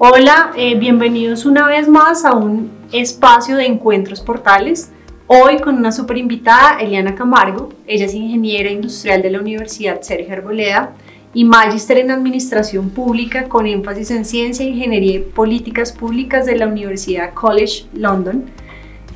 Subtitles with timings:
[0.00, 4.92] Hola, eh, bienvenidos una vez más a un espacio de encuentros portales.
[5.26, 7.70] Hoy con una super invitada, Eliana Camargo.
[7.84, 10.92] Ella es ingeniera industrial de la Universidad Sergio Arboleda
[11.34, 16.68] y magíster en Administración Pública con énfasis en Ciencia, Ingeniería y Políticas Públicas de la
[16.68, 18.44] Universidad College London.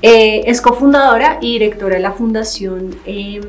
[0.03, 3.41] Eh, es cofundadora y directora de la Fundación eh,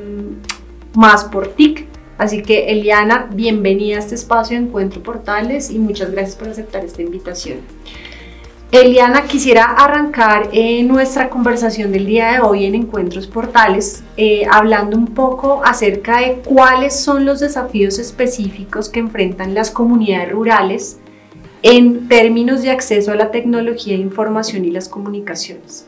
[0.94, 6.12] Más por TIC, Así que Eliana, bienvenida a este espacio de Encuentro Portales y muchas
[6.12, 7.58] gracias por aceptar esta invitación.
[8.70, 14.96] Eliana, quisiera arrancar eh, nuestra conversación del día de hoy en Encuentros Portales eh, hablando
[14.96, 20.98] un poco acerca de cuáles son los desafíos específicos que enfrentan las comunidades rurales
[21.62, 25.86] en términos de acceso a la tecnología de información y las comunicaciones.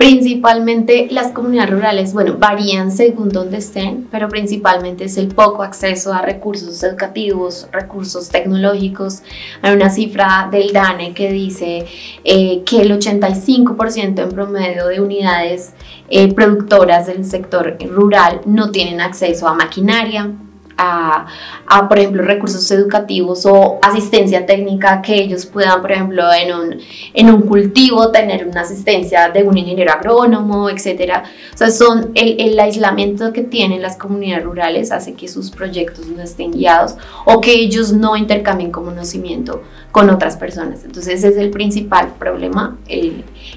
[0.00, 6.14] Principalmente las comunidades rurales, bueno, varían según donde estén, pero principalmente es el poco acceso
[6.14, 9.22] a recursos educativos, recursos tecnológicos.
[9.60, 11.84] Hay una cifra del DANE que dice
[12.24, 15.74] eh, que el 85% en promedio de unidades
[16.08, 20.32] eh, productoras del sector rural no tienen acceso a maquinaria,
[20.80, 26.80] a, por ejemplo, recursos educativos o asistencia técnica que ellos puedan, por ejemplo, en un,
[27.12, 31.24] en un cultivo tener una asistencia de un ingeniero agrónomo, etcétera.
[31.52, 36.06] O sea, son el, el aislamiento que tienen las comunidades rurales hace que sus proyectos
[36.06, 36.94] no estén guiados
[37.26, 40.84] o que ellos no intercambien conocimiento con otras personas.
[40.84, 42.78] Entonces, ese es el principal problema,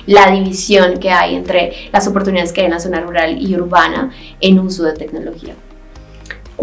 [0.05, 4.11] la división que hay entre las oportunidades que hay en la zona rural y urbana
[4.41, 5.55] en uso de tecnología.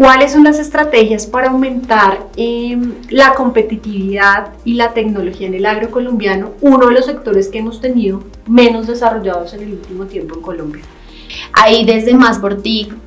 [0.01, 5.91] ¿Cuáles son las estrategias para aumentar em, la competitividad y la tecnología en el agro
[5.91, 10.41] colombiano, uno de los sectores que hemos tenido menos desarrollados en el último tiempo en
[10.41, 10.81] Colombia?
[11.53, 12.63] Ahí desde Más por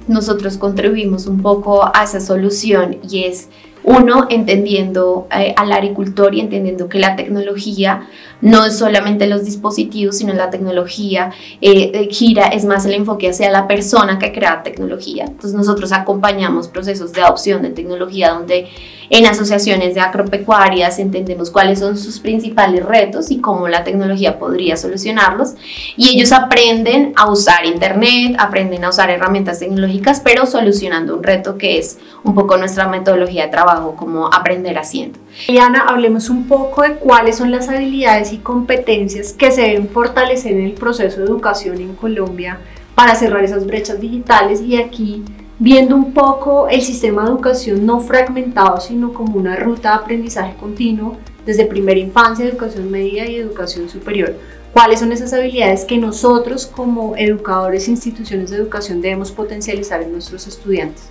[0.06, 3.48] nosotros contribuimos un poco a esa solución y es
[3.82, 8.08] uno entendiendo eh, al agricultor y entendiendo que la tecnología
[8.44, 11.30] no es solamente los dispositivos, sino la tecnología
[11.62, 15.24] eh, eh, gira, es más el enfoque hacia la persona que crea tecnología.
[15.24, 18.68] Entonces nosotros acompañamos procesos de adopción de tecnología donde
[19.08, 24.76] en asociaciones de agropecuarias entendemos cuáles son sus principales retos y cómo la tecnología podría
[24.76, 25.54] solucionarlos.
[25.96, 31.56] Y ellos aprenden a usar Internet, aprenden a usar herramientas tecnológicas, pero solucionando un reto
[31.56, 35.23] que es un poco nuestra metodología de trabajo, como aprender haciendo.
[35.48, 40.52] Diana, hablemos un poco de cuáles son las habilidades y competencias que se deben fortalecer
[40.52, 42.60] en el proceso de educación en Colombia
[42.94, 45.24] para cerrar esas brechas digitales y aquí
[45.58, 50.54] viendo un poco el sistema de educación no fragmentado, sino como una ruta de aprendizaje
[50.56, 54.34] continuo desde primera infancia, educación media y educación superior.
[54.72, 60.12] ¿Cuáles son esas habilidades que nosotros como educadores e instituciones de educación debemos potencializar en
[60.12, 61.08] nuestros estudiantes?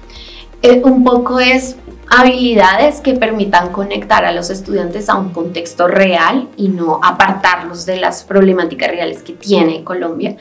[0.61, 1.75] Eh, un poco es
[2.09, 7.97] habilidades que permitan conectar a los estudiantes a un contexto real y no apartarlos de
[7.97, 10.35] las problemáticas reales que tiene Colombia.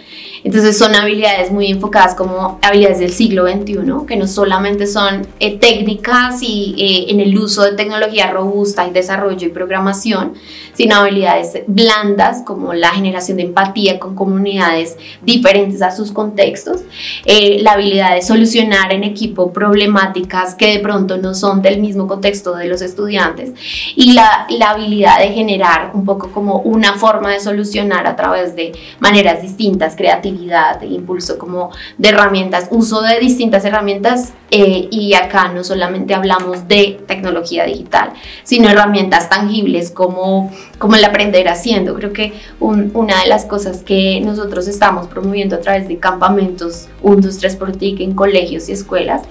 [0.45, 5.59] Entonces son habilidades muy enfocadas como habilidades del siglo XXI, que no solamente son eh,
[5.59, 10.35] técnicas y eh, en el uso de tecnología robusta y desarrollo y programación,
[10.75, 16.81] sino habilidades blandas como la generación de empatía con comunidades diferentes a sus contextos,
[17.25, 22.07] eh, la habilidad de solucionar en equipo problemáticas que de pronto no son del mismo
[22.07, 23.53] contexto de los estudiantes
[23.97, 28.55] y la, la habilidad de generar un poco como una forma de solucionar a través
[28.57, 35.49] de maneras distintas, creatividad, impulso como de herramientas, uso de distintas herramientas eh, y acá
[35.49, 38.13] no solamente hablamos de tecnología digital,
[38.43, 41.95] sino herramientas tangibles como, como el aprender haciendo.
[41.95, 47.23] Creo que una de las cosas que nosotros estamos promoviendo a través de campamentos 1,
[47.23, 49.23] 2, 3 por TIC en colegios y escuelas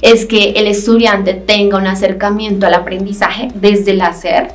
[0.00, 4.48] es que el estudiante tenga un acercamiento al aprendizaje desde el hacer,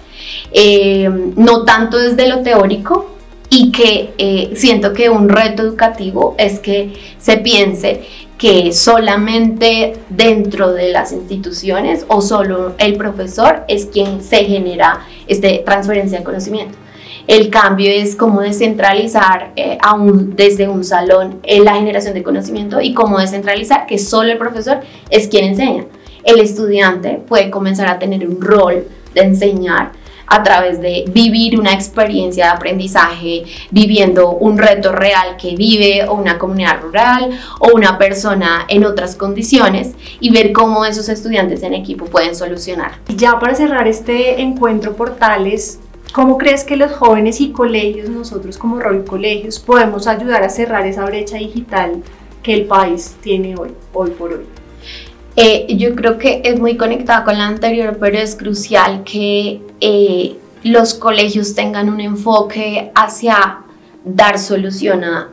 [0.51, 3.13] eh, no tanto desde lo teórico,
[3.49, 8.01] y que eh, siento que un reto educativo es que se piense
[8.37, 15.61] que solamente dentro de las instituciones o solo el profesor es quien se genera este,
[15.63, 16.77] transferencia de conocimiento.
[17.27, 19.77] El cambio es cómo descentralizar eh,
[20.35, 25.27] desde un salón la generación de conocimiento y cómo descentralizar que solo el profesor es
[25.27, 25.85] quien enseña
[26.23, 29.91] el estudiante puede comenzar a tener un rol de enseñar
[30.27, 36.39] a través de vivir una experiencia de aprendizaje, viviendo un reto real que vive una
[36.39, 37.29] comunidad rural
[37.59, 42.93] o una persona en otras condiciones y ver cómo esos estudiantes en equipo pueden solucionar.
[43.15, 45.79] Ya para cerrar este encuentro portales,
[46.13, 50.87] ¿cómo crees que los jóvenes y colegios, nosotros como rol colegios, podemos ayudar a cerrar
[50.87, 52.01] esa brecha digital
[52.41, 54.45] que el país tiene hoy, hoy por hoy?
[55.35, 60.37] Eh, yo creo que es muy conectada con la anterior, pero es crucial que eh,
[60.63, 63.59] los colegios tengan un enfoque hacia
[64.05, 65.29] dar solución a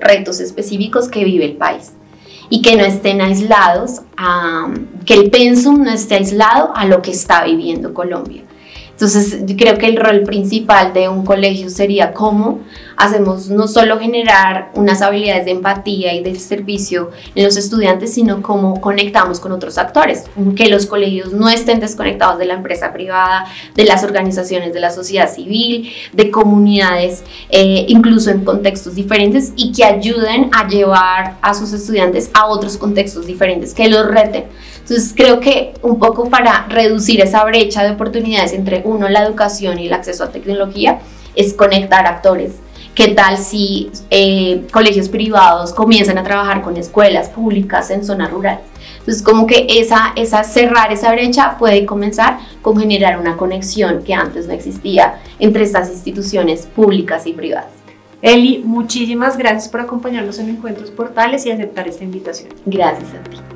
[0.00, 1.92] retos específicos que vive el país
[2.48, 4.68] y que no estén aislados, a,
[5.06, 8.42] que el pensum no esté aislado a lo que está viviendo Colombia.
[9.02, 12.60] Entonces, creo que el rol principal de un colegio sería cómo
[12.96, 18.42] hacemos no solo generar unas habilidades de empatía y de servicio en los estudiantes, sino
[18.42, 23.46] cómo conectamos con otros actores, que los colegios no estén desconectados de la empresa privada,
[23.74, 29.72] de las organizaciones de la sociedad civil, de comunidades, eh, incluso en contextos diferentes y
[29.72, 34.44] que ayuden a llevar a sus estudiantes a otros contextos diferentes, que los reten.
[34.82, 39.78] Entonces creo que un poco para reducir esa brecha de oportunidades entre uno, la educación
[39.78, 41.00] y el acceso a tecnología,
[41.34, 42.52] es conectar actores
[42.94, 48.60] ¿Qué tal si eh, colegios privados comienzan a trabajar con escuelas públicas en zonas rurales?
[48.98, 54.12] Entonces, como que esa, esa, cerrar esa brecha puede comenzar con generar una conexión que
[54.12, 57.70] antes no existía entre estas instituciones públicas y privadas.
[58.20, 62.50] Eli, muchísimas gracias por acompañarnos en Encuentros Portales y aceptar esta invitación.
[62.66, 63.51] Gracias a ti.